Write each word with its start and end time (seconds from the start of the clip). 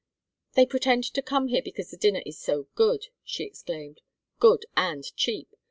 "They 0.53 0.65
pretend 0.65 1.03
to 1.13 1.21
come 1.21 1.49
here 1.49 1.61
because 1.63 1.91
the 1.91 1.95
dinner 1.97 2.23
is 2.25 2.39
so 2.39 2.67
good!" 2.73 3.09
she 3.23 3.43
exclaimed. 3.43 4.01
"Good 4.39 4.65
and 4.75 5.03
cheap! 5.15 5.55